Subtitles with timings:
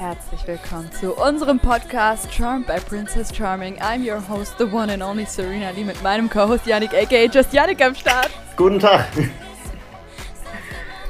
[0.00, 3.76] Herzlich willkommen zu unserem Podcast Charmed by Princess Charming.
[3.82, 7.52] I'm your host, the one and only Serena Lee, mit meinem Co-Host Yannick, aka Just
[7.52, 8.30] Yannick am Start.
[8.56, 9.04] Guten Tag.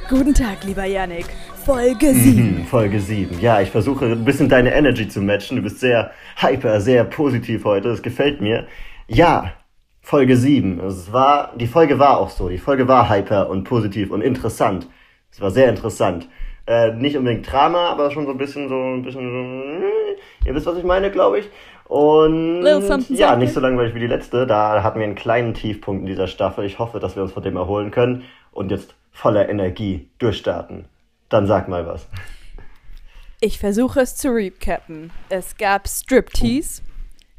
[0.09, 1.27] Guten Tag, lieber Yannick.
[1.65, 2.57] Folge 7.
[2.57, 3.39] Mhm, Folge 7.
[3.39, 5.55] Ja, ich versuche ein bisschen deine Energy zu matchen.
[5.55, 7.87] Du bist sehr hyper, sehr positiv heute.
[7.87, 8.67] Das gefällt mir.
[9.07, 9.53] Ja,
[10.01, 10.81] Folge 7.
[10.81, 12.49] Es war, die Folge war auch so.
[12.49, 14.89] Die Folge war hyper und positiv und interessant.
[15.31, 16.27] Es war sehr interessant.
[16.67, 19.85] Äh, nicht unbedingt Drama, aber schon so ein bisschen so ein bisschen so.
[19.85, 21.49] äh, Ihr wisst, was ich meine, glaube ich.
[21.85, 22.63] Und
[23.09, 24.47] ja, nicht so langweilig wie die letzte.
[24.47, 26.63] Da hatten wir einen kleinen Tiefpunkt in dieser Staffel.
[26.65, 30.85] Ich hoffe, dass wir uns von dem erholen können und jetzt voller Energie durchstarten.
[31.29, 32.07] Dann sag mal was.
[33.41, 35.11] Ich versuche es zu recappen.
[35.29, 36.81] Es gab Striptease.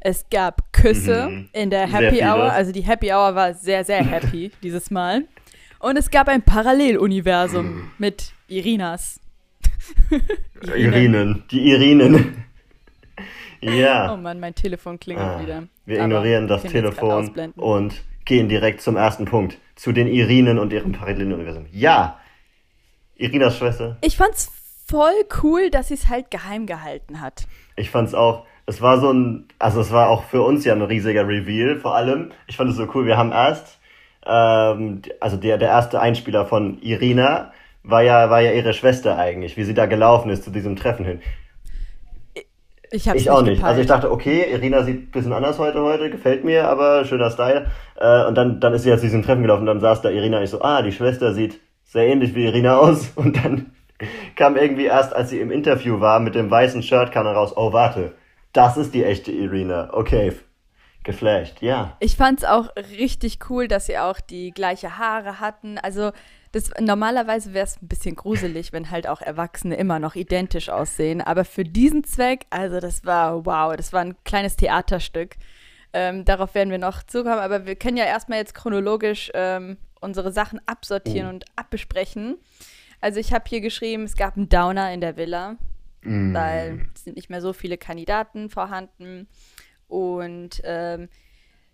[0.01, 1.49] Es gab Küsse Mhm.
[1.53, 2.21] in der Happy.
[2.23, 2.51] Hour.
[2.51, 5.23] Also die Happy Hour war sehr, sehr happy dieses Mal.
[5.79, 9.19] Und es gab ein Paralleluniversum mit Irinas.
[10.75, 12.43] Irinen, die Irinen.
[13.61, 14.13] ja.
[14.13, 15.63] Oh Mann, mein Telefon klingelt Ah, wieder.
[15.85, 17.93] Wir Aber ignorieren das Telefon und
[18.25, 19.57] gehen direkt zum ersten Punkt.
[19.75, 21.65] Zu den Irinen und ihrem Paralleluniversum.
[21.71, 22.19] Ja.
[23.15, 23.97] Irinas Schwester.
[24.01, 24.51] Ich fand's
[24.87, 27.47] voll cool, dass sie es halt geheim gehalten hat.
[27.75, 30.81] Ich fand's auch, es war so ein, also es war auch für uns ja ein
[30.81, 32.31] riesiger Reveal, vor allem.
[32.47, 33.79] Ich fand es so cool, wir haben erst,
[34.25, 37.51] ähm, also der, der erste Einspieler von Irina
[37.83, 41.05] war ja, war ja ihre Schwester eigentlich, wie sie da gelaufen ist zu diesem Treffen
[41.05, 41.21] hin.
[42.91, 43.69] Ich hab's Ich auch nicht gepeilt.
[43.69, 47.31] Also ich dachte, okay, Irina sieht ein bisschen anders heute heute, gefällt mir, aber schöner
[47.31, 47.71] Style.
[47.99, 50.37] Äh, und dann, dann ist sie ja zu diesem Treffen gelaufen, dann saß da Irina
[50.37, 53.11] und ich so, ah, die Schwester sieht sehr ähnlich wie Irina aus.
[53.15, 53.71] Und dann
[54.35, 57.53] kam irgendwie erst, als sie im Interview war mit dem weißen Shirt, kam dann raus,
[57.55, 58.13] oh, warte,
[58.51, 59.89] das ist die echte Irina.
[59.93, 60.33] Okay,
[61.03, 61.95] geflasht, ja.
[61.99, 65.77] Ich fand's auch richtig cool, dass sie auch die gleiche Haare hatten.
[65.77, 66.11] Also
[66.53, 71.19] das normalerweise wäre es ein bisschen gruselig, wenn halt auch Erwachsene immer noch identisch aussehen.
[71.21, 75.35] Aber für diesen Zweck, also das war wow, das war ein kleines Theaterstück.
[75.91, 80.31] Ähm, darauf werden wir noch zukommen, aber wir können ja erstmal jetzt chronologisch ähm, unsere
[80.31, 81.29] Sachen absortieren Oh.
[81.33, 82.37] und abbesprechen.
[83.01, 85.57] Also ich habe hier geschrieben, es gab einen Downer in der Villa,
[86.05, 86.33] Mm.
[86.33, 89.27] weil es sind nicht mehr so viele Kandidaten vorhanden
[89.87, 91.07] und ähm,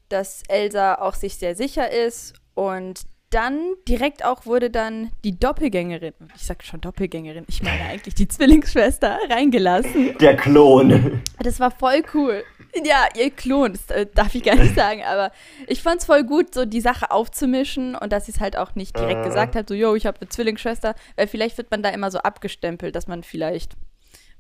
[0.09, 6.13] dass Elsa auch sich sehr sicher ist und dann direkt auch wurde dann die Doppelgängerin,
[6.35, 10.17] ich sag schon Doppelgängerin, ich meine eigentlich die Zwillingsschwester, reingelassen.
[10.17, 11.21] Der Klon.
[11.39, 12.43] Das war voll cool.
[12.83, 15.31] Ja, ihr Klon, das äh, darf ich gar nicht sagen, aber
[15.67, 18.97] ich fand's voll gut, so die Sache aufzumischen und dass sie es halt auch nicht
[18.97, 19.27] direkt Äh.
[19.27, 22.19] gesagt hat, so, yo, ich habe eine Zwillingsschwester, weil vielleicht wird man da immer so
[22.19, 23.73] abgestempelt, dass man vielleicht,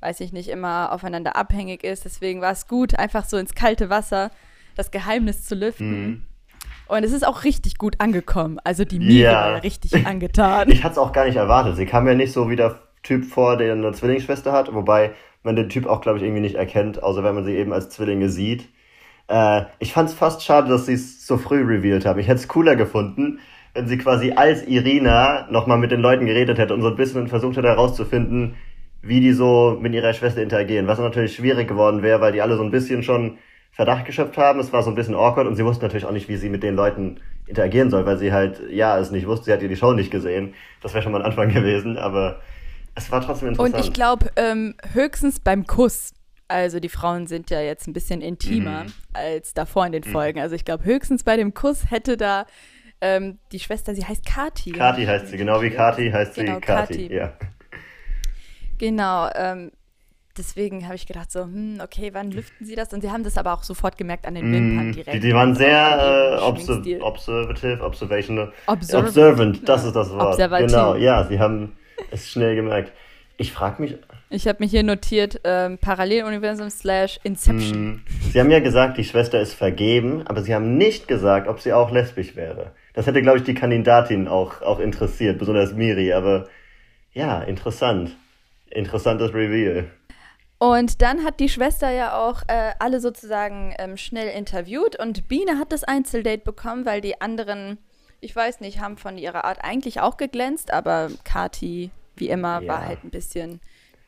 [0.01, 2.05] weiß ich nicht, immer aufeinander abhängig ist.
[2.05, 4.31] Deswegen war es gut, einfach so ins kalte Wasser
[4.75, 6.01] das Geheimnis zu lüften.
[6.07, 6.25] Mhm.
[6.89, 8.59] Und es ist auch richtig gut angekommen.
[8.63, 9.31] Also die Miri Ja.
[9.33, 10.69] war ja richtig angetan.
[10.71, 11.75] Ich hatte es auch gar nicht erwartet.
[11.77, 15.11] Sie kam ja nicht so wie der Typ vor, der eine Zwillingsschwester hat, wobei
[15.43, 17.89] man den Typ auch, glaube ich, irgendwie nicht erkennt, außer wenn man sie eben als
[17.89, 18.67] Zwillinge sieht.
[19.27, 22.19] Äh, ich fand es fast schade, dass sie es so früh revealed haben.
[22.19, 23.39] Ich hätte es cooler gefunden,
[23.73, 27.27] wenn sie quasi als Irina nochmal mit den Leuten geredet hätte und so ein bisschen
[27.27, 28.55] versucht hätte herauszufinden,
[29.01, 30.87] wie die so mit ihrer Schwester interagieren.
[30.87, 33.37] Was natürlich schwierig geworden wäre, weil die alle so ein bisschen schon
[33.71, 34.59] Verdacht geschöpft haben.
[34.59, 36.63] Es war so ein bisschen awkward und sie wusste natürlich auch nicht, wie sie mit
[36.63, 39.45] den Leuten interagieren soll, weil sie halt, ja, es nicht wusste.
[39.45, 40.53] Sie hat ja die Show nicht gesehen.
[40.81, 42.41] Das wäre schon mal ein Anfang gewesen, aber
[42.95, 43.75] es war trotzdem interessant.
[43.75, 46.13] Und ich glaube, ähm, höchstens beim Kuss.
[46.47, 48.93] Also die Frauen sind ja jetzt ein bisschen intimer Mhm.
[49.13, 50.39] als davor in den Folgen.
[50.39, 52.45] Also ich glaube, höchstens bei dem Kuss hätte da
[53.01, 54.71] ähm, die Schwester, sie heißt Kati.
[54.71, 56.93] Kati heißt sie, genau wie Kati heißt sie Genau, Kati.
[57.07, 57.13] Kati.
[57.15, 57.33] Ja.
[58.77, 59.71] Genau, ähm,
[60.39, 62.91] deswegen habe ich gedacht so, hm, okay, wann lüften sie das?
[62.93, 65.13] Und sie haben das aber auch sofort gemerkt an den Wimpern Mm, direkt.
[65.13, 67.01] Die, die waren Also sehr äh, ihrem obser Schminkstil.
[67.01, 68.53] observative, observational.
[68.65, 69.07] Observant.
[69.09, 70.21] Observant, das ist das Wort.
[70.33, 70.67] Observativ.
[70.67, 71.73] Genau, ja, sie haben
[72.11, 72.91] es schnell gemerkt.
[73.37, 73.95] Ich frage mich,
[74.31, 77.91] Ich habe mir hier notiert, ähm, Paralleluniversum slash Inception.
[77.91, 81.59] mm, sie haben ja gesagt, die Schwester ist vergeben, aber sie haben nicht gesagt, ob
[81.61, 82.71] sie auch lesbisch wäre.
[82.93, 86.47] Das hätte, glaube ich, die Kandidatin auch, auch interessiert, besonders Miri, aber
[87.13, 88.15] ja, interessant.
[88.71, 89.85] Interessantes Reveal.
[90.61, 95.57] Und dann hat die Schwester ja auch äh, alle sozusagen ähm, schnell interviewt und Biene
[95.57, 97.77] hat das Einzeldate bekommen, weil die anderen,
[98.19, 102.81] ich weiß nicht, haben von ihrer Art eigentlich auch geglänzt, aber Kati, wie immer, war
[102.81, 102.87] Ja.
[102.87, 103.61] halt ein bisschen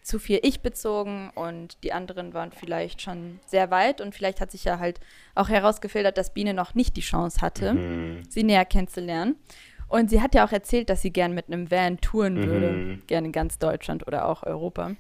[0.04, 4.52] zu viel ich bezogen und die anderen waren vielleicht schon sehr weit und vielleicht hat
[4.52, 5.00] sich ja halt
[5.36, 8.24] auch herausgefiltert, dass Biene noch nicht die Chance hatte, Mhm.
[8.30, 9.36] sie näher kennenzulernen.
[9.88, 13.04] Und sie hat ja auch erzählt, dass sie gern mit einem Van touren würde, Mhm.
[13.08, 14.92] gern in ganz Deutschland oder auch Europa.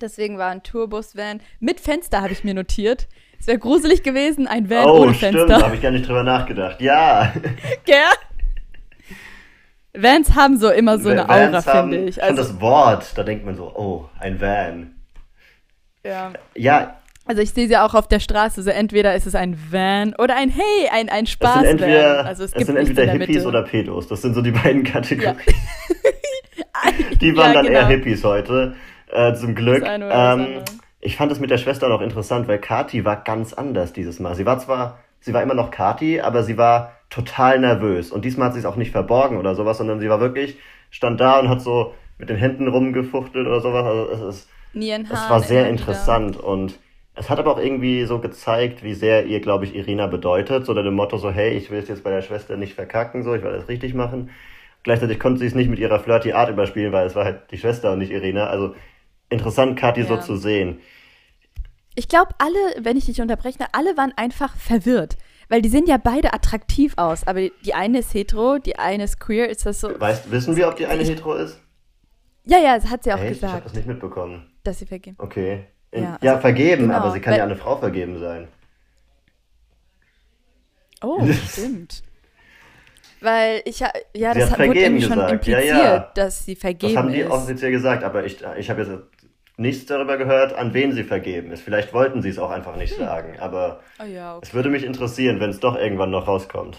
[0.00, 3.08] Deswegen war ein Tourbus-Van mit Fenster, habe ich mir notiert.
[3.40, 5.66] Es wäre gruselig gewesen, ein Van Oh, ohne stimmt, da Fenster.
[5.66, 6.80] habe ich gar nicht drüber nachgedacht.
[6.80, 7.32] Ja.
[7.84, 7.96] Gell?
[9.94, 12.16] Vans haben so immer so eine Aura, finde ich.
[12.16, 14.94] Schon Also, das Wort, da denkt man so, oh, ein Van.
[16.04, 16.32] Ja.
[16.54, 20.14] Ja, Also ich sehe sie auch auf der Straße, so entweder ist es ein Van
[20.18, 23.12] oder ein Hey, ein, ein es Spaß sind entweder, Also es es gibt sind entweder
[23.12, 24.06] Hippies oder Pedos.
[24.06, 25.36] Das sind so die beiden Kategorien.
[25.38, 26.92] Ja.
[27.20, 27.86] Die waren Ja, dann eher genau.
[27.88, 28.74] Hippies heute,
[29.10, 29.84] äh, zum Glück.
[29.84, 30.62] Das das Ähm,
[31.00, 34.34] ich fand es mit der Schwester noch interessant, weil Kati war ganz anders dieses Mal.
[34.34, 38.10] Sie war zwar, sie war immer noch Kati, aber sie war total nervös.
[38.10, 40.58] Und diesmal hat sie es auch nicht verborgen oder sowas, sondern sie war wirklich,
[40.90, 43.84] stand da und hat so mit den Händen rumgefuchtelt oder sowas.
[43.84, 45.70] Also es ist, es war sehr immer wieder.
[45.70, 46.78] interessant und
[47.14, 50.66] es hat aber auch irgendwie so gezeigt, wie sehr ihr, glaube ich, Irina bedeutet.
[50.66, 53.22] So unter dem Motto so, hey, ich will es jetzt bei der Schwester nicht verkacken,
[53.22, 54.30] so, ich will alles richtig machen.
[54.82, 57.58] Gleichzeitig konnte sie es nicht mit ihrer flirty Art überspielen, weil es war halt die
[57.58, 58.48] Schwester und nicht Irina.
[58.48, 58.74] Also
[59.30, 60.20] interessant, Kathi so Ja.
[60.20, 60.80] zu sehen.
[61.94, 65.16] Ich glaube, alle, wenn ich dich unterbreche, alle waren einfach verwirrt.
[65.48, 67.26] Weil die sehen ja beide attraktiv aus.
[67.26, 69.48] Aber die eine ist hetero, die eine ist queer.
[69.48, 69.98] Ist das so?
[69.98, 71.60] Weißt, wissen wir, ob die eine Ich- hetero ist?
[72.44, 73.36] Ja, ja, das hat sie auch Echt?
[73.36, 74.50] Ich habe gesagt, das nicht mitbekommen.
[74.64, 75.16] dass sie vergeben.
[75.18, 75.66] Okay.
[75.92, 78.48] In, Ja, ja, also- vergeben, genau, aber sie kann weil- ja eine Frau vergeben sein.
[81.02, 81.20] Oh,
[81.50, 82.02] stimmt.
[83.20, 86.12] Weil ich, ja, Sie das hat hat- wurde vergeben irgendwie schon gesagt, ja, impliziert, ja.
[86.14, 87.30] dass sie vergeben Das haben die ist.
[87.30, 89.15] offiziell gesagt, aber ich, ich habe jetzt
[89.56, 91.62] nichts darüber gehört, an wen sie vergeben ist.
[91.62, 94.46] Vielleicht wollten sie es auch einfach nicht sagen, aber oh ja, okay.
[94.46, 96.78] es würde mich interessieren, wenn es doch irgendwann noch rauskommt.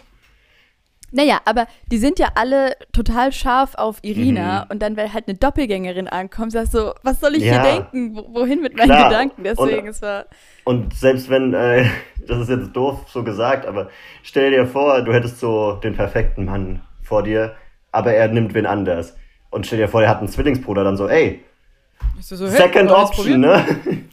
[1.09, 4.71] Naja, aber die sind ja alle total scharf auf Irina Mhm.
[4.71, 7.63] und dann, wenn halt eine Doppelgängerin ankommt, sagst du, was soll ich Ja.
[7.63, 8.13] hier denken?
[8.15, 9.07] Wo, wohin mit meinen Klar.
[9.09, 9.43] Gedanken?
[9.45, 10.25] Deswegen, Und- es war.
[10.65, 11.85] Und selbst wenn, äh,
[12.27, 13.89] das ist jetzt doof so gesagt, aber
[14.21, 17.55] stell dir vor, du hättest so den perfekten Mann vor dir,
[17.93, 19.15] aber er nimmt wen anders.
[19.49, 21.41] Und stell dir vor, er hat einen Zwillingsbruder, dann so, ey,
[22.21, 23.63] So, so, second option, ne?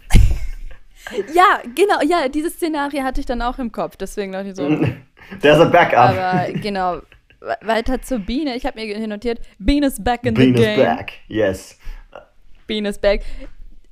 [1.35, 4.67] Ja, genau, ja, dieses Szenario hatte ich dann auch im Kopf, deswegen dachte ich so.
[5.43, 5.99] There's a backup.
[6.17, 6.97] aber genau,
[7.41, 8.57] we- weiter zur Biene.
[8.57, 10.77] Ich habe mir hier notiert, Biene is back in Bean the is game.
[10.81, 11.79] back, yes.
[12.67, 13.23] Biene is back.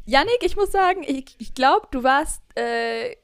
[0.06, 3.14] Yannick, ich muss sagen, ich, ich glaube, du warst äh,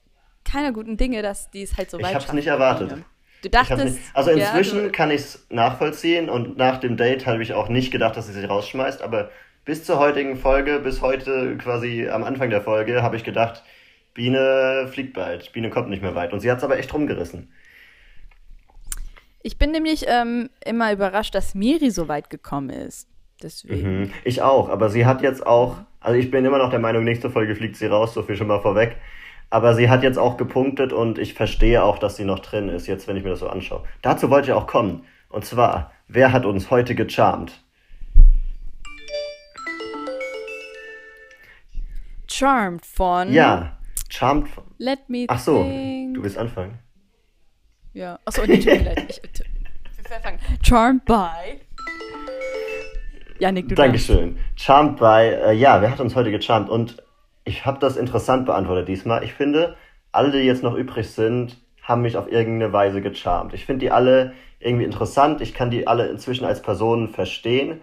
[0.45, 2.89] keiner guten Dinge, dass die es halt so Ich weit hab's schaffen, nicht erwartet.
[2.91, 3.05] Biene.
[3.43, 6.79] Du Ich hab's dachtest, nicht, also ja, inzwischen du, kann ich es nachvollziehen und nach
[6.79, 9.31] dem Date habe ich auch nicht gedacht, dass sie sich rausschmeißt, aber
[9.69, 13.63] bis zur heutigen Folge, bis heute quasi am Anfang der Folge, habe ich gedacht,
[14.15, 17.53] Biene fliegt bald, Biene kommt nicht mehr weit und sie hat es aber echt rumgerissen.
[19.43, 23.09] ich bin nämlich ähm, immer überrascht, dass Miri so weit gekommen ist.
[23.43, 24.01] Deswegen.
[24.01, 24.11] Mhm.
[24.25, 27.29] Ich auch, aber sie hat jetzt auch, also ich bin immer noch der Meinung, nächste
[27.29, 28.97] Folge fliegt sie raus, so viel schon mal vorweg.
[29.51, 32.87] Aber sie hat jetzt auch gepunktet und ich verstehe auch, dass sie noch drin ist,
[32.87, 33.85] jetzt wenn ich mir das so anschaue.
[34.01, 35.05] Dazu wollte ich auch kommen.
[35.29, 37.68] Und zwar, wer hat uns heute gecharmt?
[42.39, 43.77] Charmed von Ja,
[44.09, 44.47] charmed.
[44.79, 46.15] Let Me Ach so, Think.
[46.15, 46.79] du willst anfangen.
[47.95, 48.21] Ja.
[48.25, 49.07] Achso, nee, tut mir leid.
[49.09, 49.21] Ich,
[50.09, 50.39] wir fangen.
[50.63, 51.61] Charmed by.
[53.41, 54.09] Yannick, du darfst.
[54.09, 54.39] Dankeschön.
[54.55, 56.69] Charmed by, äh, ja, wer hat uns heute gecharmt?
[56.71, 57.03] Und
[57.45, 59.25] ich habe das interessant beantwortet diesmal.
[59.25, 59.77] Ich finde,
[60.13, 63.53] alle, die jetzt noch übrig sind, haben mich auf irgendeine Weise gecharmt.
[63.53, 65.41] Ich finde die alle irgendwie interessant.
[65.41, 67.81] Ich kann die alle inzwischen als Personen verstehen.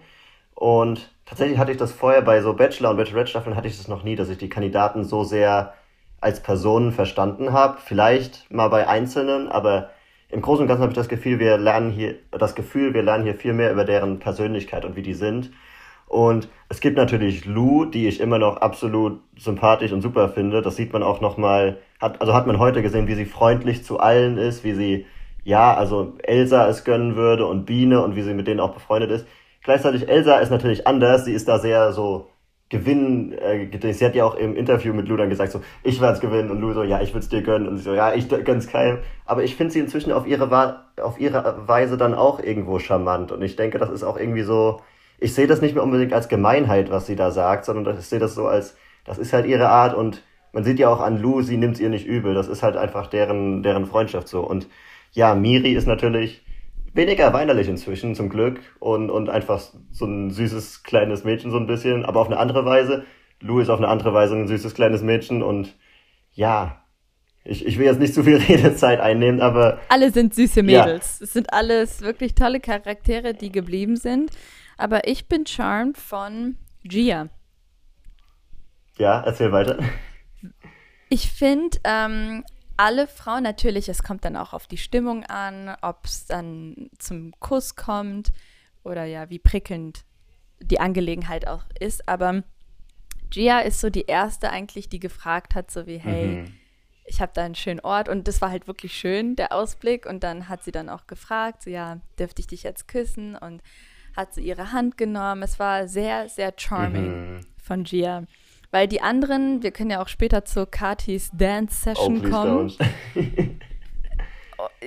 [0.54, 4.02] Und tatsächlich hatte ich das vorher bei so Bachelor- und Bachelorette-Staffeln hatte ich das noch
[4.02, 5.74] nie, dass ich die Kandidaten so sehr
[6.20, 7.78] als Personen verstanden habe.
[7.84, 9.90] Vielleicht mal bei Einzelnen, aber
[10.28, 13.24] im Großen und Ganzen habe ich das Gefühl, wir lernen hier, das Gefühl, wir lernen
[13.24, 15.50] hier viel mehr über deren Persönlichkeit und wie die sind.
[16.08, 20.62] Und es gibt natürlich Lou, die ich immer noch absolut sympathisch und super finde.
[20.62, 23.98] Das sieht man auch nochmal, hat, also hat man heute gesehen, wie sie freundlich zu
[23.98, 25.06] allen ist, wie sie,
[25.44, 29.10] ja, also Elsa es gönnen würde und Biene und wie sie mit denen auch befreundet
[29.10, 29.26] ist.
[29.66, 32.28] Gleichzeitig Elsa ist natürlich anders, sie ist da sehr so
[32.68, 36.14] gewinnen, äh, sie hat ja auch im Interview mit Lou dann gesagt, so, ich werde
[36.14, 36.50] es gewinnen.
[36.50, 37.68] Und Lou so, ja, ich würde es dir gönnen.
[37.68, 38.98] Und sie so, ja, ich gönn's keinem.
[39.24, 43.32] Aber ich finde sie inzwischen auf ihre, Wa- auf ihre Weise dann auch irgendwo charmant.
[43.32, 44.80] Und ich denke, das ist auch irgendwie so,
[45.18, 48.20] ich sehe das nicht mehr unbedingt als Gemeinheit, was sie da sagt, sondern ich sehe
[48.20, 49.94] das so als, das ist halt ihre Art.
[49.94, 52.62] Und man sieht ja auch an Lou, sie nimmt es ihr nicht übel, das ist
[52.62, 54.40] halt einfach deren, deren Freundschaft so.
[54.40, 54.68] Und
[55.10, 56.45] ja, Miri ist natürlich
[56.96, 58.60] weniger weinerlich inzwischen, zum Glück.
[58.80, 59.60] Und, und einfach
[59.90, 63.04] so ein süßes kleines Mädchen, so ein bisschen, aber auf eine andere Weise.
[63.40, 65.76] Lou ist auf eine andere Weise ein süßes kleines Mädchen und
[66.32, 66.82] ja,
[67.44, 70.84] ich, ich will jetzt nicht zu viel Redezeit einnehmen, aber Alle sind süße Ja.
[70.86, 71.20] Mädels.
[71.20, 74.30] Es sind alles wirklich tolle Charaktere, die geblieben sind.
[74.78, 77.28] Aber ich bin charmed von Gia.
[78.98, 79.78] ja, erzähl weiter.
[81.08, 82.44] Ich finde, ähm,
[82.76, 87.32] alle Frauen, natürlich, es kommt dann auch auf die Stimmung an, ob es dann zum
[87.40, 88.32] Kuss kommt
[88.84, 90.04] oder ja, wie prickelnd
[90.60, 92.08] die Angelegenheit auch ist.
[92.08, 92.42] Aber
[93.30, 96.54] Gia ist so die erste eigentlich, die gefragt hat, so wie, hey, Mhm.
[97.04, 100.06] ich habe da einen schönen Ort und das war halt wirklich schön, der Ausblick.
[100.06, 103.36] Und dann hat sie dann auch gefragt, so ja, dürfte ich dich jetzt küssen?
[103.36, 103.62] Und
[104.16, 105.42] hat sie ihre Hand genommen.
[105.42, 107.40] Es war sehr, sehr charming Mhm.
[107.62, 108.24] von Gia.
[108.70, 112.72] Weil die anderen, wir können ja auch später zur Katis Dance Session oh, kommen.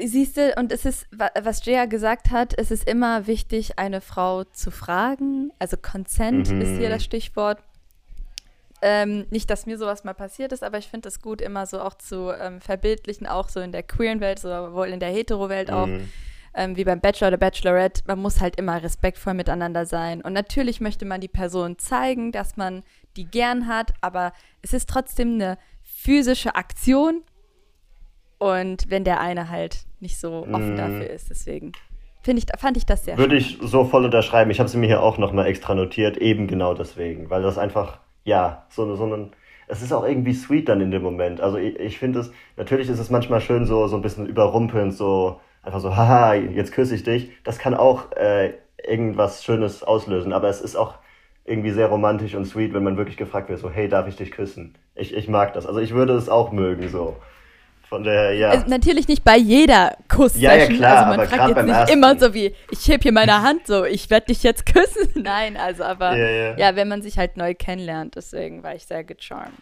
[0.03, 4.43] Siehst du, und es ist, was Jaya gesagt hat, es ist immer wichtig, eine Frau
[4.43, 5.51] zu fragen.
[5.59, 6.61] Also Consent mhm.
[6.61, 7.59] ist hier das Stichwort.
[8.81, 11.81] Ähm, nicht, dass mir sowas mal passiert ist, aber ich finde es gut, immer so
[11.81, 15.87] auch zu ähm, verbildlichen, auch so in der queeren Welt, sowohl in der hetero-Welt auch,
[15.87, 16.09] mhm.
[16.59, 18.03] Ähm, wie beim Bachelor oder Bachelorette.
[18.05, 20.21] Man muss halt immer respektvoll miteinander sein.
[20.21, 22.83] Und natürlich möchte man die Person zeigen, dass man
[23.15, 27.21] die gern hat, aber es ist trotzdem eine physische Aktion.
[28.39, 30.77] Und wenn der eine halt nicht so offen mhm.
[30.77, 31.71] dafür ist, deswegen
[32.25, 34.51] ich, fand ich das sehr Würde ich so voll unterschreiben.
[34.51, 37.99] Ich habe sie mir hier auch nochmal extra notiert, eben genau deswegen, weil das einfach
[38.25, 39.31] ja, so, so ein,
[39.67, 41.41] es ist auch irgendwie sweet dann in dem Moment.
[41.41, 44.93] Also ich, ich finde es, natürlich ist es manchmal schön so, so ein bisschen überrumpelnd,
[44.93, 47.31] so einfach so, haha, jetzt küsse ich dich.
[47.43, 50.95] Das kann auch äh, irgendwas Schönes auslösen, aber es ist auch
[51.45, 54.31] irgendwie sehr romantisch und sweet, wenn man wirklich gefragt wird, so, hey, darf ich dich
[54.31, 54.75] küssen?
[54.95, 55.65] Ich, ich mag das.
[55.65, 57.17] Also ich würde es auch mögen, so.
[57.89, 58.51] Von der, ja.
[58.51, 60.39] Also natürlich nicht bei jeder Kuss.
[60.39, 61.07] Ja, ja, klar.
[61.07, 61.97] Also man fragt jetzt nicht ersten.
[61.97, 65.09] immer so wie, ich heb hier meine Hand so, ich werde dich jetzt küssen.
[65.23, 66.57] Nein, also aber ja, ja.
[66.57, 69.53] ja, wenn man sich halt neu kennenlernt, deswegen war ich sehr gecharmed.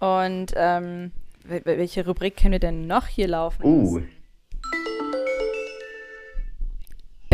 [0.00, 1.12] Und ähm,
[1.44, 3.62] welche Rubrik können wir denn noch hier laufen?
[3.62, 4.00] Uh.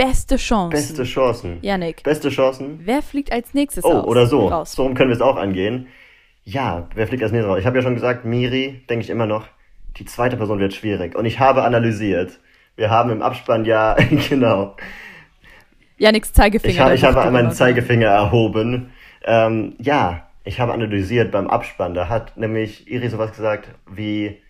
[0.00, 0.70] Beste Chancen.
[0.70, 1.58] Beste Chancen.
[1.60, 2.02] Janik.
[2.04, 2.80] Beste Chancen.
[2.84, 4.04] Wer fliegt als nächstes oh, aus?
[4.06, 4.48] Oh, oder so.
[4.48, 4.72] Raus?
[4.72, 5.88] So können wir es auch angehen.
[6.42, 7.58] Ja, wer fliegt als nächstes raus?
[7.58, 9.46] Ich habe ja schon gesagt, Miri, denke ich immer noch
[9.98, 11.16] die zweite Person wird schwierig.
[11.16, 12.38] Und ich habe analysiert.
[12.76, 13.94] Wir haben im Abspann ja,
[14.30, 14.74] genau.
[15.98, 16.94] Ja, nix Zeigefinger.
[16.94, 18.92] Ich, ich habe meinen Zeigefinger erhoben.
[19.24, 21.92] Ähm, ja, ich habe analysiert beim Abspann.
[21.92, 24.40] Da hat nämlich Iris sowas gesagt wie,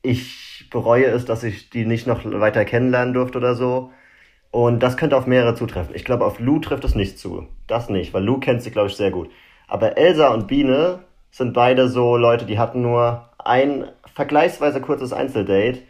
[0.00, 3.90] ich bereue es, dass ich die nicht noch weiter kennenlernen durfte oder so.
[4.52, 5.94] Und das könnte auf mehrere zutreffen.
[5.94, 7.46] Ich glaube, auf Lou trifft es nicht zu.
[7.66, 9.30] Das nicht, weil Lou kennt sie, glaube ich, sehr gut.
[9.66, 15.80] Aber Elsa und Biene sind beide so Leute, die hatten nur ein vergleichsweise kurzes Einzeldate.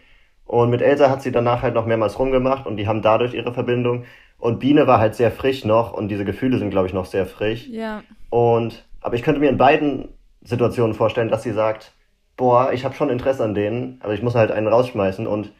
[0.46, 3.52] Und mit Elsa hat sie danach halt noch mehrmals rumgemacht und die haben dadurch ihre
[3.52, 4.04] Verbindung.
[4.38, 7.26] Und Biene war halt sehr frisch noch und diese Gefühle sind, glaube ich, noch sehr
[7.26, 7.66] frisch.
[7.66, 8.04] Ja.
[8.30, 11.92] Und, aber ich könnte mir in beiden Situationen vorstellen, dass sie sagt,
[12.36, 15.52] boah, ich habe schon Interesse an denen, aber ich muss halt einen rausschmeißen und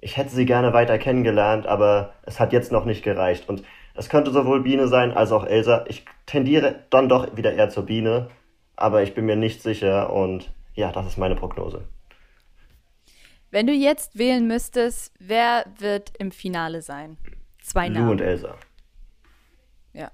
[0.00, 3.48] ich hätte sie gerne weiter kennengelernt, aber es hat jetzt noch nicht gereicht.
[3.48, 3.64] Und
[3.94, 5.84] es könnte sowohl Biene sein als auch Elsa.
[5.88, 8.28] Ich tendiere dann doch wieder eher zur Biene,
[8.76, 11.82] aber ich bin mir nicht sicher und ja, das ist meine Prognose.
[13.50, 17.16] Wenn du jetzt wählen müsstest, wer wird im Finale sein?
[17.60, 18.06] Zwei Namen.
[18.06, 18.54] Lou und Elsa.
[19.94, 20.12] Ja,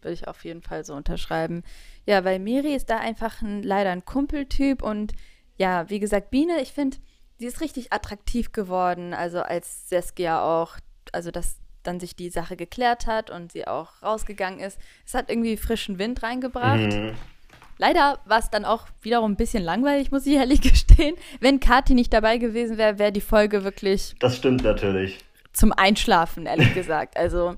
[0.00, 1.62] würde ich auf jeden Fall so unterschreiben.
[2.06, 5.12] Ja, weil Miri ist da einfach ein, leider ein Kumpeltyp und
[5.58, 6.96] ja, wie gesagt, Biene, ich finde,
[7.42, 9.14] sie ist richtig attraktiv geworden.
[9.14, 10.76] Also als Saskia auch,
[11.10, 14.78] also dass dann sich die Sache geklärt hat und sie auch rausgegangen ist.
[15.04, 16.92] Es hat irgendwie frischen Wind reingebracht.
[16.92, 17.14] Mhm.
[17.78, 21.16] Leider war es dann auch wiederum ein bisschen langweilig, muss ich ehrlich gestehen.
[21.40, 24.14] Wenn Kati nicht dabei gewesen wäre, wäre die Folge wirklich.
[24.20, 25.18] Das stimmt natürlich.
[25.52, 27.16] Zum Einschlafen, ehrlich gesagt.
[27.16, 27.56] Also,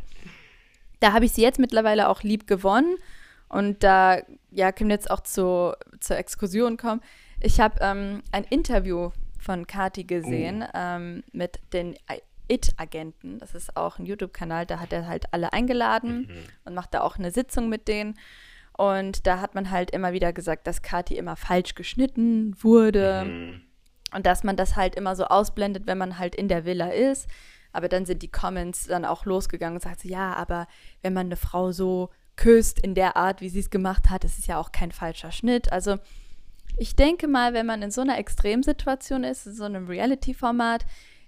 [1.01, 2.97] da habe ich sie jetzt mittlerweile auch lieb gewonnen.
[3.51, 7.03] Und da ja, können wir jetzt auch zu, zur Exkursion kommen.
[7.43, 9.11] Ich habe ähm, ein Interview
[9.45, 10.71] von Kati gesehen oh.
[10.75, 11.97] ähm, mit den
[12.49, 13.39] It-Agenten.
[13.39, 16.45] Das ist auch ein YouTube-Kanal, da hat er halt alle eingeladen mhm.
[16.65, 18.19] und macht da auch eine Sitzung mit denen.
[18.77, 23.25] Und da hat man halt immer wieder gesagt, dass Kati immer falsch geschnitten wurde.
[23.25, 23.61] Mhm.
[24.15, 27.29] Und dass man das halt immer so ausblendet, wenn man halt in der Villa ist.
[27.73, 30.69] Aber dann sind die Comments dann auch losgegangen und sagt so, ja, aber
[31.03, 34.39] wenn man eine Frau so küsst in der Art, wie sie es gemacht hat, das
[34.39, 35.73] ist ja auch kein falscher Schnitt.
[35.73, 35.99] Also
[36.77, 40.85] ich denke mal, wenn man in so einer Extremsituation ist, in so einem Reality-Format,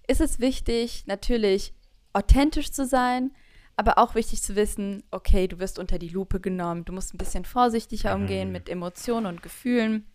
[0.09, 1.75] ist es wichtig, natürlich
[2.13, 3.33] authentisch zu sein,
[3.77, 7.19] aber auch wichtig zu wissen, okay, du wirst unter die Lupe genommen, du musst ein
[7.19, 8.53] bisschen vorsichtiger umgehen mhm.
[8.53, 10.07] mit Emotionen und Gefühlen.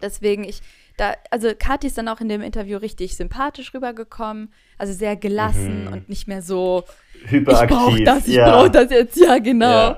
[0.00, 0.60] Deswegen, ich,
[0.96, 5.84] da, also Kathi ist dann auch in dem Interview richtig sympathisch rübergekommen, also sehr gelassen
[5.84, 5.92] mhm.
[5.92, 6.82] und nicht mehr so
[7.26, 7.70] hyperaktiv.
[7.70, 8.50] Ich brauche das, ich ja.
[8.50, 9.96] brauche das jetzt, ja, genau.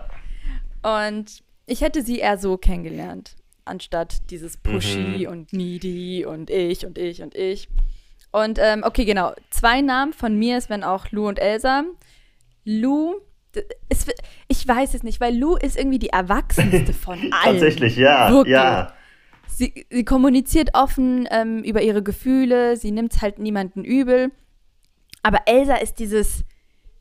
[0.85, 1.09] Ja.
[1.09, 3.35] Und ich hätte sie eher so kennengelernt,
[3.65, 5.29] anstatt dieses Pushy mhm.
[5.29, 7.69] und Needy und ich und ich und ich.
[8.33, 9.33] Und ähm, okay, genau.
[9.51, 11.85] Zwei Namen von mir, es werden auch Lou und Elsa.
[12.65, 13.15] Lou,
[13.89, 14.07] es,
[14.49, 17.31] ich weiß es nicht, weil Lou ist irgendwie die erwachsenste von allen.
[17.45, 18.55] Tatsächlich, ja, Wirklich.
[18.55, 18.93] ja.
[19.47, 24.33] Sie, sie kommuniziert offen ähm, über ihre Gefühle, sie nimmt halt niemanden übel.
[25.23, 26.45] Aber Elsa ist dieses,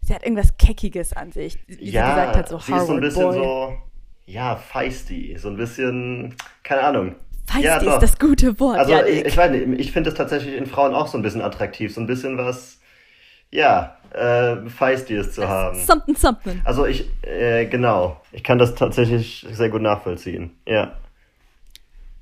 [0.01, 1.57] sie hat irgendwas Keckiges an sich.
[1.67, 3.33] Wie ja, sie gesagt hat, so sie ist so ein bisschen Boy.
[3.33, 3.77] so,
[4.25, 5.35] ja, feisty.
[5.37, 7.15] So ein bisschen, keine Ahnung.
[7.45, 8.79] Feisty ja, ist das gute Wort.
[8.79, 11.21] Also ja, ich, ich weiß nicht, ich finde es tatsächlich in Frauen auch so ein
[11.21, 11.93] bisschen attraktiv.
[11.93, 12.79] So ein bisschen was,
[13.51, 15.79] ja, äh, Feistiers zu haben.
[15.79, 16.61] Something, something.
[16.63, 20.97] Also ich, äh, genau, ich kann das tatsächlich sehr gut nachvollziehen, ja.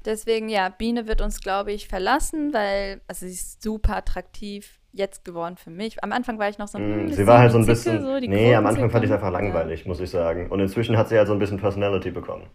[0.04, 5.26] Deswegen, ja, Biene wird uns, glaube ich, verlassen, weil also sie ist super attraktiv jetzt
[5.26, 6.04] geworden für mich.
[6.04, 8.02] Am Anfang war ich noch so ein mm, Sie war halt so ein bisschen.
[8.02, 9.88] So, nee, am Anfang fand ich es einfach langweilig, ja.
[9.88, 10.50] muss ich sagen.
[10.50, 12.48] Und inzwischen hat sie halt so ein bisschen Personality bekommen.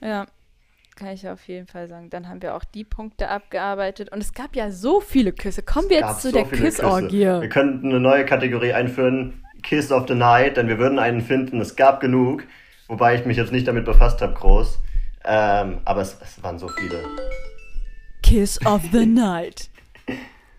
[0.00, 0.26] Ja,
[0.96, 2.10] kann ich auf jeden Fall sagen.
[2.10, 4.12] Dann haben wir auch die Punkte abgearbeitet.
[4.12, 5.62] Und es gab ja so viele Küsse.
[5.62, 7.20] Kommen wir jetzt zu so der Kissorgie.
[7.20, 11.60] Wir könnten eine neue Kategorie einführen: Kiss of the Night, denn wir würden einen finden.
[11.60, 12.44] Es gab genug.
[12.88, 14.80] Wobei ich mich jetzt nicht damit befasst habe, groß.
[15.24, 17.04] Ähm, aber es, es waren so viele.
[18.22, 19.70] Kiss of the Night.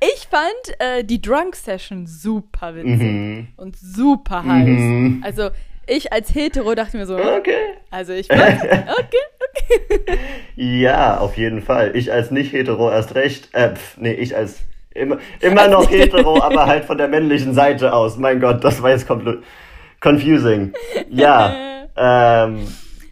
[0.02, 3.48] Ich fand äh, die Drunk Session super witzig mhm.
[3.56, 4.68] und super heiß.
[4.68, 5.24] Mhm.
[5.24, 5.52] Also
[5.86, 7.76] ich als Hetero dachte mir so, okay.
[7.92, 10.18] Also ich fand, okay, okay.
[10.56, 11.96] ja, auf jeden Fall.
[11.96, 13.50] Ich als nicht-Hetero erst recht.
[13.54, 14.62] Äh, pf, nee, ich als
[14.94, 18.18] immer, immer noch hetero, aber halt von der männlichen Seite aus.
[18.18, 19.44] Mein Gott, das war jetzt komplett
[20.02, 20.74] confusing.
[21.10, 22.68] Ja, ähm,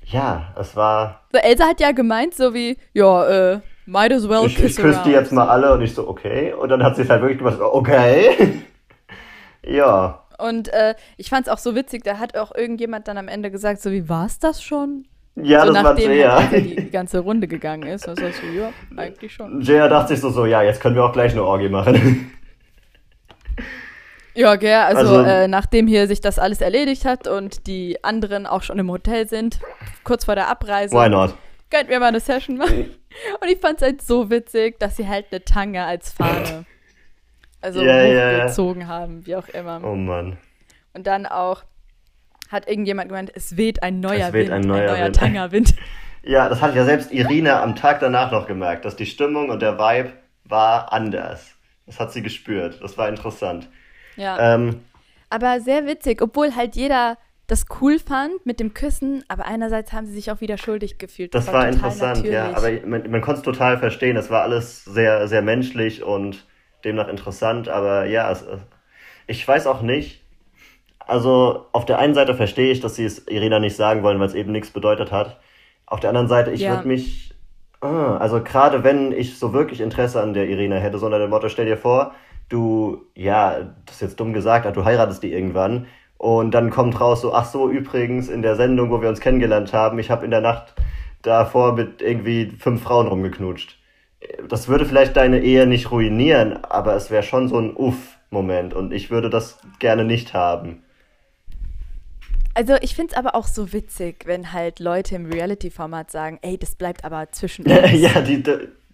[0.06, 1.22] ja, es war.
[1.32, 4.84] So, Elsa hat ja gemeint, so wie, ja, äh, might as well ich, kiss Ich
[4.84, 6.54] küsse die jetzt mal alle und ich so, okay.
[6.54, 8.62] Und dann hat sie es halt wirklich gemacht, okay.
[9.66, 10.24] ja.
[10.38, 13.52] Und äh, ich fand es auch so witzig, da hat auch irgendjemand dann am Ende
[13.52, 15.06] gesagt, so wie, war es das schon?
[15.36, 16.50] Ja, so, das war Jaya.
[16.50, 18.08] Halt die, die ganze Runde gegangen ist.
[18.08, 19.62] Heißt so, ja, eigentlich schon.
[19.62, 22.32] Jaya dachte sich so, so, ja, jetzt können wir auch gleich eine Orgie machen.
[24.36, 28.46] Ja, gell, also, also äh, nachdem hier sich das alles erledigt hat und die anderen
[28.46, 29.60] auch schon im Hotel sind,
[30.06, 30.96] kurz vor der Abreise.
[30.96, 31.36] Why not?
[31.70, 32.96] Könnt wir mal eine Session machen.
[33.42, 36.66] Und ich fand es halt so witzig, dass sie halt eine Tanga als Fahne
[37.62, 38.88] also yeah, yeah.
[38.88, 39.82] haben, wie auch immer.
[39.84, 40.38] Oh Mann.
[40.94, 41.64] Und dann auch
[42.50, 45.76] hat irgendjemand gemeint, es weht ein neuer es weht Wind, ein neuer, ein neuer Tanga-Wind.
[46.22, 49.62] Ja, das hat ja selbst Irina am Tag danach noch gemerkt, dass die Stimmung und
[49.62, 50.12] der Vibe
[50.44, 51.56] war anders.
[51.86, 52.84] Das hat sie gespürt.
[52.84, 53.70] Das war interessant.
[54.18, 54.56] Ja.
[54.56, 54.82] Ähm,
[55.30, 57.18] aber sehr witzig, obwohl halt jeder
[57.50, 61.34] das cool fand mit dem Küssen, aber einerseits haben sie sich auch wieder schuldig gefühlt.
[61.34, 62.34] Das, das war, war interessant, natürlich.
[62.34, 62.54] ja.
[62.56, 64.16] Aber man, man konnte es total verstehen.
[64.16, 66.46] Das war alles sehr, sehr menschlich und
[66.86, 67.68] demnach interessant.
[67.68, 68.46] Aber ja, es,
[69.26, 70.24] ich weiß auch nicht.
[71.00, 74.28] Also auf der einen Seite verstehe ich, dass sie es Irina nicht sagen wollen, weil
[74.28, 75.40] es eben nichts bedeutet hat.
[75.88, 76.76] Auf der anderen Seite, ich ja.
[76.76, 77.34] würde mich.
[77.82, 81.50] Ah, also gerade wenn ich so wirklich Interesse an der Irina hätte, sondern dem Motto,
[81.50, 82.14] stell dir vor,
[82.50, 85.88] du, ja, das ist jetzt dumm gesagt, du heiratest die irgendwann
[86.20, 89.72] und dann kommt raus so, ach so, übrigens in der Sendung, wo wir uns kennengelernt
[89.72, 90.76] haben, ich habe in der Nacht
[91.22, 93.80] davor mit irgendwie fünf Frauen rumgeknutscht.
[94.50, 98.92] Das würde vielleicht deine Ehe nicht ruinieren, aber es wäre schon so ein Uff-Moment und
[98.92, 100.84] ich würde das gerne nicht haben.
[102.54, 106.58] Also ich finde es aber auch so witzig, wenn halt Leute im Reality-Format sagen, ey,
[106.58, 107.94] das bleibt aber zwischen uns.
[107.94, 108.44] ja, die,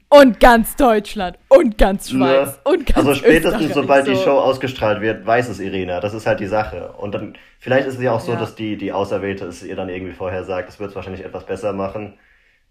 [0.10, 2.72] und ganz Deutschland und ganz Schweiz ja.
[2.72, 4.12] und ganz Also spätestens, Österreich sobald so.
[4.12, 6.00] die Show ausgestrahlt wird, weiß es Irina.
[6.00, 6.92] Das ist halt die Sache.
[6.94, 8.40] Und dann, vielleicht ist es ja auch so, ja.
[8.40, 10.70] dass die, die Auserwählte es ihr dann irgendwie vorher sagt.
[10.70, 12.14] Das wird es wahrscheinlich etwas besser machen.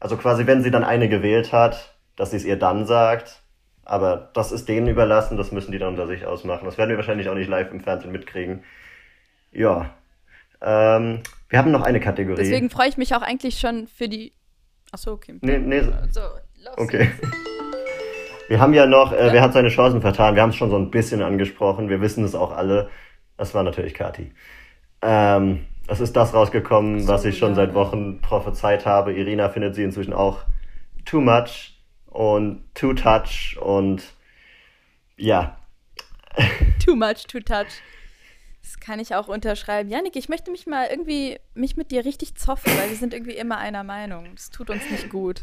[0.00, 3.42] Also quasi, wenn sie dann eine gewählt hat, dass sie es ihr dann sagt.
[3.84, 6.64] Aber das ist denen überlassen, das müssen die dann unter sich ausmachen.
[6.64, 8.64] Das werden wir wahrscheinlich auch nicht live im Fernsehen mitkriegen.
[9.52, 9.90] Ja.
[10.62, 11.20] Ähm,
[11.50, 12.40] wir haben noch eine Kategorie.
[12.42, 14.32] Deswegen freue ich mich auch eigentlich schon für die.
[14.90, 15.38] Achso, okay.
[15.42, 15.82] Nee, nee.
[16.10, 16.43] So, Los.
[16.76, 17.10] Okay.
[18.48, 20.34] Wir haben ja noch, äh, wer hat seine Chancen vertan?
[20.34, 21.88] Wir haben es schon so ein bisschen angesprochen.
[21.88, 22.90] Wir wissen es auch alle.
[23.36, 24.32] Das war natürlich Kati.
[25.00, 29.12] Ähm, es ist das rausgekommen, so, was ich schon ja, seit Wochen prophezeit habe.
[29.12, 30.40] Irina findet sie inzwischen auch
[31.04, 34.02] too much und too touch und
[35.16, 35.56] ja.
[36.84, 37.80] Too much, too touch.
[38.60, 39.88] Das kann ich auch unterschreiben.
[39.88, 43.36] Janik, ich möchte mich mal irgendwie mich mit dir richtig zoffen, weil wir sind irgendwie
[43.36, 44.26] immer einer Meinung.
[44.34, 45.42] Das tut uns nicht gut.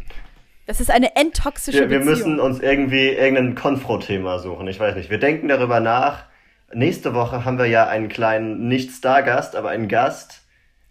[0.71, 2.05] Das ist eine enttoxische wir, Beziehung.
[2.05, 4.69] Wir müssen uns irgendwie irgendein Konfro-Thema suchen.
[4.69, 5.09] Ich weiß nicht.
[5.09, 6.23] Wir denken darüber nach.
[6.73, 10.43] Nächste Woche haben wir ja einen kleinen, nicht Stargast, aber einen Gast.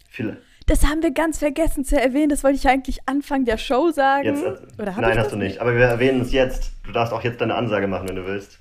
[0.07, 2.29] Viele das haben wir ganz vergessen zu erwähnen.
[2.29, 4.25] Das wollte ich eigentlich Anfang der Show sagen.
[4.25, 5.59] Jetzt, äh, Oder nein, hast du nicht.
[5.59, 6.73] Aber wir erwähnen es jetzt.
[6.85, 8.59] Du darfst auch jetzt deine Ansage machen, wenn du willst.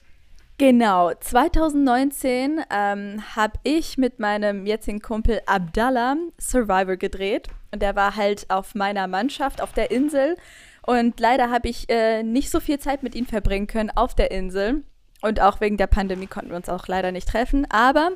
[0.56, 7.48] Genau, 2019 ähm, habe ich mit meinem jetzigen Kumpel Abdallah Survivor gedreht.
[7.70, 10.36] Und der war halt auf meiner Mannschaft auf der Insel.
[10.86, 14.30] Und leider habe ich äh, nicht so viel Zeit mit ihm verbringen können auf der
[14.30, 14.82] Insel.
[15.22, 17.66] Und auch wegen der Pandemie konnten wir uns auch leider nicht treffen.
[17.70, 18.12] Aber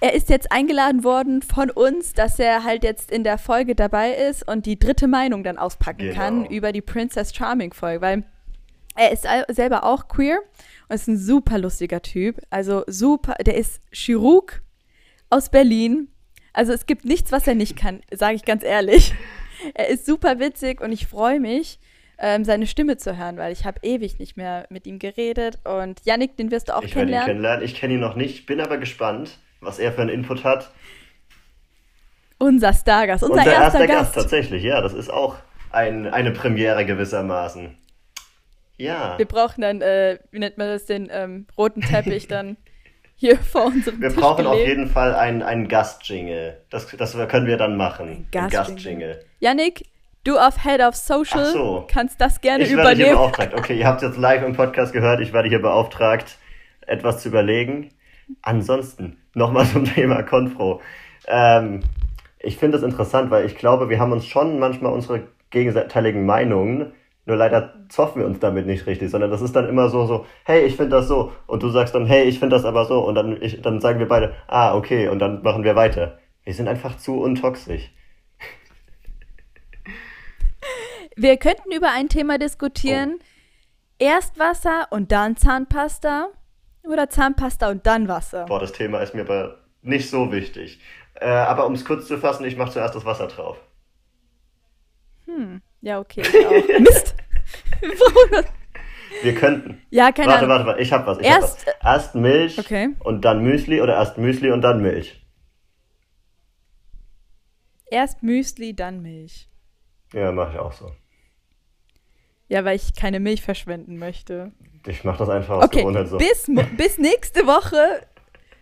[0.00, 4.12] er ist jetzt eingeladen worden von uns, dass er halt jetzt in der Folge dabei
[4.12, 6.14] ist und die dritte Meinung dann auspacken genau.
[6.14, 8.00] kann über die Princess Charming Folge.
[8.00, 8.24] Weil
[8.96, 10.40] er ist selber auch queer
[10.88, 12.40] und ist ein super lustiger Typ.
[12.50, 14.62] Also super, der ist Chirurg
[15.28, 16.08] aus Berlin.
[16.52, 19.14] Also es gibt nichts, was er nicht kann, sage ich ganz ehrlich.
[19.74, 21.78] Er ist super witzig und ich freue mich,
[22.18, 25.58] ähm, seine Stimme zu hören, weil ich habe ewig nicht mehr mit ihm geredet.
[25.64, 27.22] Und Yannick, den wirst du auch ich kennenlernen.
[27.22, 27.64] Ich kennenlernen.
[27.64, 30.70] Ich kenne ihn noch nicht, bin aber gespannt, was er für einen Input hat.
[32.38, 33.98] Unser Stargast, unser, unser erster, erster Gast.
[33.98, 34.14] Gast.
[34.14, 35.36] Tatsächlich, ja, das ist auch
[35.70, 37.76] ein, eine Premiere gewissermaßen.
[38.76, 39.18] Ja.
[39.18, 42.56] Wir brauchen dann, äh, wie nennt man das, den ähm, roten Teppich dann
[43.20, 44.68] hier vor unserem Wir Tisch brauchen auf gelegt.
[44.68, 46.62] jeden Fall einen, einen Gastjingle.
[46.70, 48.26] Das, das können wir dann machen.
[48.32, 48.50] Gastjingle.
[48.74, 49.20] Gastjingle.
[49.40, 49.84] Yannick,
[50.24, 51.86] du auf Head of Social so.
[51.90, 53.16] kannst das gerne Ich werde hier übernehmen.
[53.18, 53.54] beauftragt.
[53.54, 56.38] Okay, ihr habt jetzt live im Podcast gehört, ich werde hier beauftragt,
[56.86, 57.90] etwas zu überlegen.
[58.42, 60.80] Ansonsten, nochmal zum Thema Konfro.
[61.26, 61.82] Ähm,
[62.38, 66.92] ich finde es interessant, weil ich glaube, wir haben uns schon manchmal unsere gegenteiligen Meinungen,
[67.26, 70.26] nur leider zoffen wir uns damit nicht richtig, sondern das ist dann immer so, so,
[70.44, 73.00] hey, ich finde das so, und du sagst dann, hey, ich finde das aber so,
[73.00, 76.18] und dann, ich, dann sagen wir beide, ah, okay, und dann machen wir weiter.
[76.44, 77.90] Wir sind einfach zu untoxisch.
[81.16, 83.18] Wir könnten über ein Thema diskutieren.
[83.18, 83.24] Oh.
[83.98, 86.28] Erst Wasser und dann Zahnpasta
[86.82, 88.46] oder Zahnpasta und dann Wasser.
[88.46, 90.80] Boah, das Thema ist mir aber nicht so wichtig.
[91.14, 93.58] Äh, aber um es kurz zu fassen, ich mache zuerst das Wasser drauf.
[95.82, 96.22] Ja, okay.
[96.80, 97.14] Mist.
[99.22, 99.82] Wir könnten.
[99.90, 100.50] Ja, keine Warte, Ahnung.
[100.50, 101.18] warte, warte, ich hab was.
[101.18, 101.96] Ich Erst- hab was.
[102.02, 102.90] Erst Milch Okay.
[103.00, 105.16] und dann Müsli oder erst Müsli und dann Milch.
[107.90, 109.48] Erst Müsli, dann Milch.
[110.12, 110.92] Ja, mache ich auch so.
[112.48, 114.52] Ja, weil ich keine Milch verschwenden möchte.
[114.86, 116.18] Ich mache das einfach aus Okay, Gewohnheit so.
[116.18, 118.06] bis, bis nächste Woche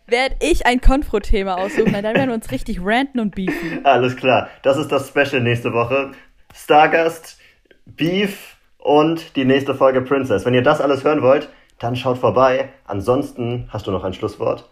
[0.07, 1.93] werde ich ein Konfro-Thema aussuchen.
[1.93, 3.85] Dann werden wir uns richtig ranten und beefen.
[3.85, 4.49] Alles klar.
[4.63, 6.13] Das ist das Special nächste Woche.
[6.55, 7.39] Stargast,
[7.87, 10.45] Beef und die nächste Folge Princess.
[10.45, 12.71] Wenn ihr das alles hören wollt, dann schaut vorbei.
[12.87, 14.69] Ansonsten hast du noch ein Schlusswort.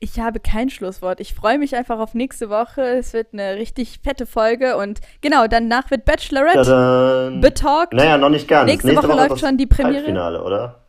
[0.00, 1.20] Ich habe kein Schlusswort.
[1.20, 2.82] Ich freue mich einfach auf nächste Woche.
[2.82, 4.76] Es wird eine richtig fette Folge.
[4.76, 7.40] Und genau, danach wird Bachelorette Tadam.
[7.40, 7.92] betalkt.
[7.92, 8.68] Naja, noch nicht ganz.
[8.68, 9.96] Nächste Woche läuft ist das schon die Premiere.
[9.98, 10.80] Halbfinale, oder?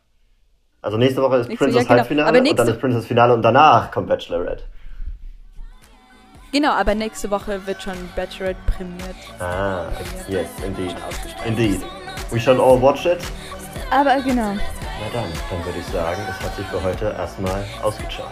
[0.82, 1.98] Also nächste Woche ist Nächste- Princess ja, genau.
[2.00, 4.64] Halbfinale Aber und dann nächste- ist Princess Finale und danach kommt Bachelorette.
[6.54, 9.16] Genau, aber nächste Woche wird schon Bachelorette prämiert.
[9.40, 9.88] Ah,
[10.28, 10.96] yes, indeed.
[11.46, 11.82] Indeed.
[12.30, 13.18] We shall all watch it.
[13.90, 14.54] Aber genau.
[14.54, 18.28] Na dann, dann würde ich sagen, es hat sich für heute erstmal ausgecheckt.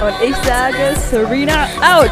[0.00, 2.10] Und ich sage Serena out.